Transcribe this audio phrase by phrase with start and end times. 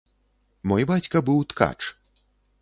[0.71, 1.77] Мой бацька быў ткач.